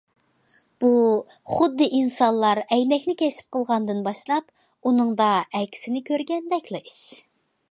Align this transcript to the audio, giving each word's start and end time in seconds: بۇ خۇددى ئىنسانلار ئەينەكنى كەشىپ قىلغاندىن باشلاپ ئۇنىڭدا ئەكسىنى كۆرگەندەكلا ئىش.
بۇ 0.83 0.87
خۇددى 1.57 1.87
ئىنسانلار 1.97 2.61
ئەينەكنى 2.77 3.15
كەشىپ 3.21 3.47
قىلغاندىن 3.57 4.03
باشلاپ 4.09 4.51
ئۇنىڭدا 4.57 5.33
ئەكسىنى 5.61 6.05
كۆرگەندەكلا 6.13 6.87
ئىش. 6.87 7.01